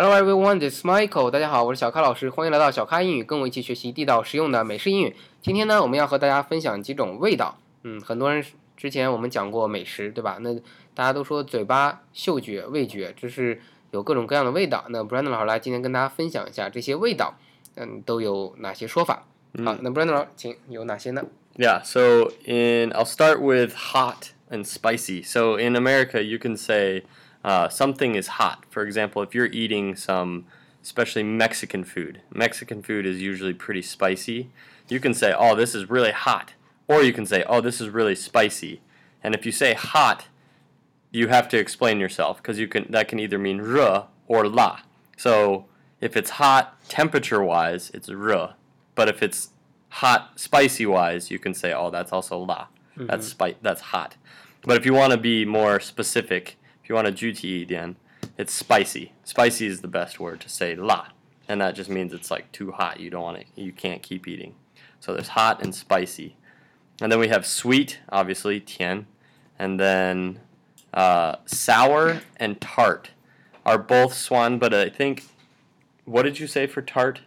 [0.00, 1.28] Hello everyone, this is Michael。
[1.28, 5.16] 大家好，我是小咖老师，欢迎来到小咖英语，跟我一起学习地道实用的美式英语。
[5.42, 7.58] 今天呢，我们要和大家分享几种味道。
[7.82, 8.44] 嗯，很多人
[8.76, 10.38] 之前我们讲过美食，对吧？
[10.40, 10.54] 那
[10.94, 14.84] 大家都说嘴巴、嗅觉、味觉，这是有各种各样的味道。
[14.90, 17.36] 那 Brandon 老师来今天跟大家分享一下这些味道，
[17.74, 19.26] 嗯，都有哪些说法？
[19.64, 21.24] 好，那 Brandon 老师，请有哪些呢
[21.56, 25.24] ？Yeah, so in I'll start with hot and spicy.
[25.24, 27.02] So in America, you can say
[27.48, 28.66] uh, something is hot.
[28.68, 30.44] For example, if you're eating some,
[30.82, 34.50] especially Mexican food, Mexican food is usually pretty spicy.
[34.88, 36.52] You can say, oh, this is really hot.
[36.88, 38.82] Or you can say, oh, this is really spicy.
[39.22, 40.26] And if you say hot,
[41.10, 44.80] you have to explain yourself because you can that can either mean r or la.
[45.16, 45.64] So
[46.02, 48.56] if it's hot temperature wise, it's r.
[48.94, 49.48] But if it's
[49.88, 52.66] hot spicy wise, you can say, oh, that's also la.
[52.66, 53.06] Mm-hmm.
[53.06, 54.16] That's spi- that's hot.
[54.60, 56.57] But if you want to be more specific,
[56.87, 57.95] if you want to 具体一点,
[58.37, 59.09] it's spicy.
[59.25, 61.09] Spicy is the best word to say 辣,
[61.47, 62.99] and that just means it's like too hot.
[62.99, 63.47] You don't want it.
[63.55, 64.53] You can't keep eating.
[64.99, 66.35] So there's hot and spicy,
[67.01, 69.05] and then we have sweet, obviously 甜,
[69.59, 70.39] and then
[70.93, 73.11] uh, sour and tart
[73.65, 74.59] are both swan.
[74.59, 75.23] But I think,
[76.05, 77.19] what did you say for tart?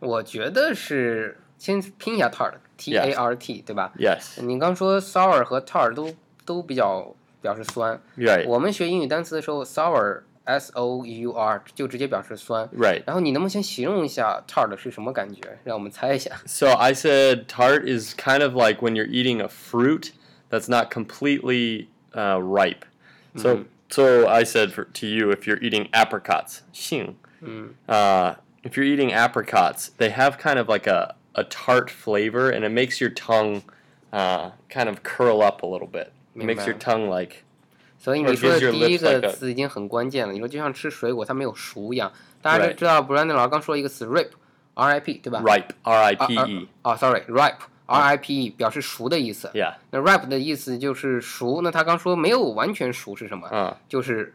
[0.00, 3.92] 我觉得是先拼一下 tart，t a r t，对吧？
[3.98, 4.40] Yes.
[4.42, 8.00] 你刚说 sour 和 tart 都都比较 表示酸。
[8.16, 8.46] Right.
[8.46, 12.68] 我们学英语单词的时候，sour s o u r 就直接表示酸。
[12.68, 13.02] Right.
[13.06, 15.58] 然后你能不能先形容一下 tart 是什么感觉？
[15.64, 16.32] 让我们猜一下。
[16.46, 20.12] So I said tart is kind of like when you're eating a fruit
[20.50, 22.84] that's not completely uh, ripe.
[23.36, 27.16] So so I said for, to you if you're eating apricots, 杏.
[27.86, 32.64] Uh, if you're eating apricots, they have kind of like a, a tart flavor and
[32.64, 33.62] it makes your tongue
[34.12, 36.12] uh, kind of curl up a little bit.
[36.35, 36.77] Makes your。
[36.77, 37.37] tongue like
[37.99, 40.33] 所以你说的第一个词已经很关键了。
[40.33, 46.67] 你说就像吃水果它没有熟一样，大家都知道 Brandon 老师刚说一个词 rip，r i p 对吧 ripe, R I 啊 P 啊 E.
[46.81, 49.49] 啊，sorry，ripe，r i p e 表示熟的意思。
[49.53, 49.75] Yeah.
[49.91, 51.61] 那 ripe 的意思就是熟。
[51.61, 54.33] 那他刚说没有完全熟是什么？Uh, 就是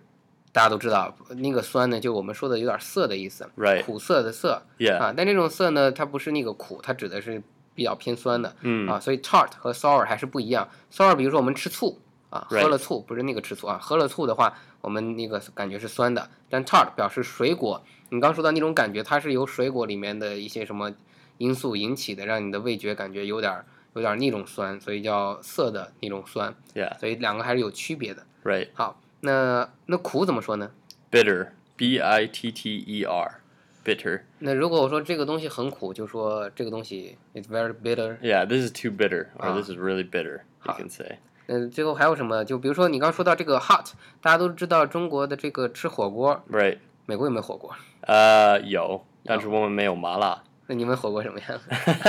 [0.50, 4.96] 大家都知道那个酸呢，就我们说的有点涩的意思 Right 苦涩的涩 yeah.
[4.96, 5.12] 啊。
[5.14, 7.42] 但这种涩呢，它不是那个苦，它指的是
[7.78, 8.56] 比较偏酸的。
[8.62, 10.68] 嗯啊，所以 tart 和 sour 还是不一样。
[10.92, 16.28] sour 比如说我们吃醋啊，喝了醋不是那个吃醋啊，喝了醋的话，我们那个感觉是酸的。
[16.50, 17.80] 但 tart 表示水果，
[18.10, 20.92] 你刚说到那种感觉，它是由水果里面的一些什么
[21.36, 26.52] 因素引起的，让你的味觉感觉有点儿有点儿那种酸，所以叫涩的那种酸。
[26.74, 26.98] Yeah.
[26.98, 28.26] 所以两个还是有区别的。
[28.42, 28.70] Right.
[28.74, 30.72] 好，那那苦怎么说呢
[31.12, 31.50] ？Bitter.
[31.76, 33.40] B I T T E R.
[33.84, 34.20] Bitter.
[34.40, 38.18] 那如果我说这个东西很苦，就说这个东西 is very bitter。
[38.20, 39.54] Yeah, this is too bitter, or Ah.
[39.54, 40.40] this is really bitter.
[40.64, 40.76] You Ah.
[40.76, 41.18] can say.
[41.46, 42.44] 嗯，最后还有什么？
[42.44, 46.78] 就比如说你刚说到这个 hot，大家都知道中国的这个吃火锅，Right.
[47.06, 47.74] 美国有没有火锅
[48.06, 50.42] ？Uh, 有，但是我们没有麻辣。
[50.66, 51.58] 那你们火锅什么样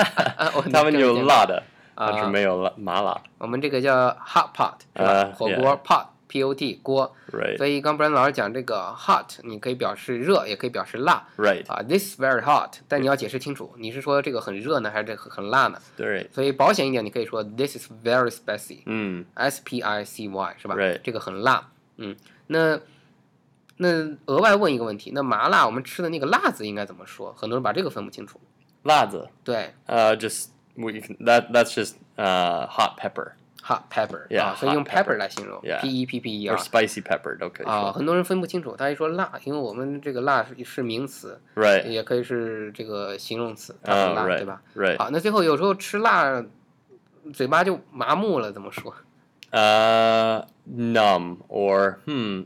[0.73, 1.63] 他们有辣的，
[1.95, 3.17] 啊但是没有辣麻辣。
[3.37, 5.09] 我们这个叫 hot pot 是吧？
[5.09, 7.13] 啊火锅 pot p o t 锅。
[7.33, 7.57] Right.
[7.57, 11.69] 所以刚不然老师讲这个 hot，你可以表示热，也可以表示辣 Right.
[11.69, 11.83] 啊。
[11.83, 15.81] This is very hot，但你要解释清楚，你是说这个很热呢，还是这个很辣呢？
[15.97, 16.29] 对。
[16.31, 18.83] 所以保险一点，你可以说 This is very spicy。
[18.85, 22.15] 嗯 S P I C Y 是吧 Right 这个很辣，嗯，
[22.47, 22.79] 那
[23.77, 27.33] 那额外问一个问题，那麻辣我们吃的那个辣子应该怎么说？
[27.33, 28.39] 很多人把这个分不清楚。
[28.83, 29.27] 辣子。
[29.43, 33.31] 对 Uh, just we that that's just uh hot pepper
[33.62, 36.58] ，hot pepper Yeah，啊，所以用 hot pepper pepper 来形容 Yeah ，P E P P E or R
[36.58, 37.92] spicy pepper 都可以啊，说。
[37.92, 41.86] 很多人分不清楚，他一说辣，因为我们这个辣是是名词， Right.
[41.86, 44.62] 也可以是这个形容词，它啊很辣， right 对吧？
[44.76, 44.98] Right.
[44.98, 46.44] 好，那最后有时候吃辣，
[47.32, 48.94] 嘴巴就麻木了，怎么说？
[49.50, 52.44] Uh, numb or hmm.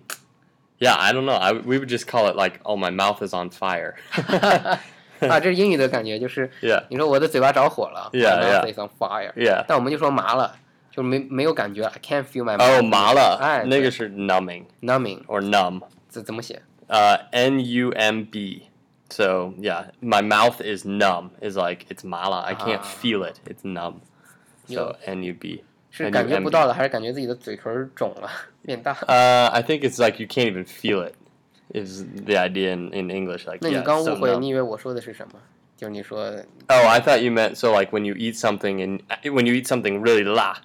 [0.79, 1.35] Yeah, I don't know.
[1.35, 3.95] I we would just call it like, oh, my mouth is on fire.
[5.21, 6.85] 啊，这是英语的感觉，就是 yeah.
[6.91, 8.73] 你说我的嘴巴着火了 Yeah, my mouth yeah.
[8.73, 9.33] is on fire。
[9.33, 9.65] Yeah.
[9.67, 10.55] 但我们就说麻了，
[10.93, 12.89] 就没没有感觉，I can't feel my 哦， mouth。
[12.89, 15.83] 麻了，哎，那个是 numbing numbing， or numb.
[16.09, 16.63] 怎怎么写？
[16.89, 18.63] Uh, N U M B.
[19.11, 21.31] So yeah, my mouth is numb.
[21.41, 22.43] Is like it's mala.
[22.43, 23.01] I can't Ah.
[23.03, 23.37] feel it.
[23.47, 24.01] It's numb.
[24.67, 25.13] So Yeah.
[25.13, 25.65] N U B.
[25.91, 28.31] 是感觉不到了，还是感觉自己的嘴唇肿了，
[28.63, 28.95] 变大？
[28.95, 31.15] Uh, I think it's like you can't even feel it.
[31.75, 34.39] Is the idea in, in English like 那你 yeah, 刚 it's so 误会， numb.
[34.41, 35.35] 你以为我说的是什么？
[35.77, 36.25] 就是你说
[36.69, 39.67] Oh, I thought you meant so like when you eat something and when you eat
[39.67, 40.57] something really la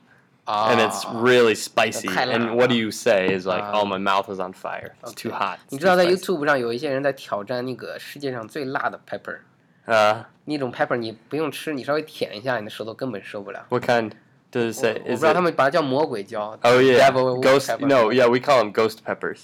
[0.47, 3.79] 啊 and it's really spicy 太辣 and what do you say is like Ah.
[3.79, 4.91] oh my mouth is on fire.
[5.03, 5.57] It's too hot.
[5.69, 6.17] 你 It's 知道 too 在 spicy.
[6.17, 9.37] YouTube 上有一些人在挑战那个世界上最辣的 pepper，
[9.85, 13.65] Uh, 那种 pepper 你不用吃，你稍微舔一下，你的舌头根本受不了。
[13.69, 14.11] what kind
[14.51, 14.93] does it 我 say?
[14.93, 17.67] 我不 Is 知道 it 他们把它叫魔鬼椒 Oh yeah, devil ghost.
[17.67, 19.39] pepper No, yeah, we call them ghost peppers.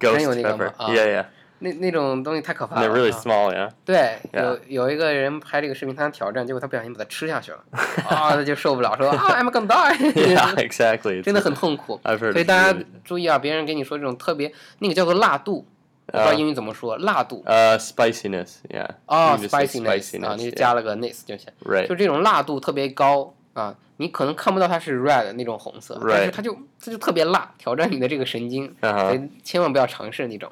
[0.00, 0.64] Ghost 有那个吗？
[0.64, 0.84] pepper.
[0.84, 0.88] 啊。
[0.90, 1.26] Yeah, yeah.
[1.59, 2.87] 那那种东西太可怕了。
[2.87, 3.69] they're really 啊 small, yeah.
[3.85, 4.43] 对，Yeah.
[4.43, 7.59] 有有一个人拍这个视频，他想挑战，结果他不小心把它吃下去了，
[8.07, 9.67] 啊，他就受不了，说啊，I'm gonna
[10.13, 11.21] yeah, die，exactly.
[11.23, 11.99] 真的很痛苦。
[12.03, 12.31] I've heard.
[12.31, 15.65] 所以大家注意啊，别人跟你说这种特别那个叫做辣度，
[16.07, 18.87] 我不知道啊英语怎么说，辣度 Uh, spiciness, yeah.
[19.05, 21.47] 哦 You just say，spiciness 啊，你就加了个 ness 就行。
[21.65, 21.87] Right.
[21.87, 26.53] 就这种辣度特别高啊，你可能看不到它是 red 那种红色，但是它就
[26.83, 30.49] 它就特别辣，挑战你的这个神经，所以千万不要尝试那种。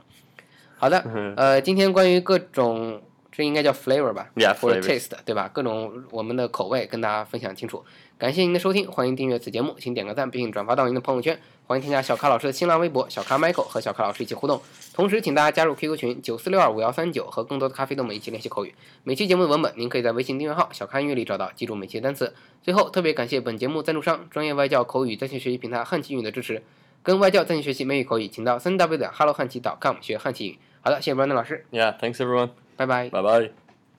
[0.79, 1.03] 好的
[1.35, 3.01] 呃，今天关于各种
[3.31, 5.49] 这应该叫 flavor 吧 Yeah, 或者 taste 对吧？
[5.51, 7.83] 各种我们的口味跟大家分享清楚。
[8.17, 11.39] 感谢您的收听，欢迎订阅此节目，请点个赞并转发到您的朋友圈。
[11.65, 14.61] 欢迎添加小咖老师的新浪微博小咖 Michael 和小咖老师一起互动。
[14.93, 18.73] 同时，请大家加入 QQ 群九四六二五幺三九，和更多的咖啡豆们一起练习口语。
[19.03, 22.33] 每期节目的文本您可以在微信订阅号“小咖音乐”里找到，记住每期的单词。
[22.63, 26.63] 最后，特别感谢本节目赞助商专业外教口语在线学习平台汉奇语的支持。
[27.03, 30.57] 跟外教在线学习美语口语，请到三 w 点 hello 汉奇 .com 学汉奇语。
[30.87, 32.51] 好的，谢谢 Brandon 老师，Yeah, thanks everyone.
[32.77, 33.09] 拜拜。
[33.09, 33.66] Bye bye.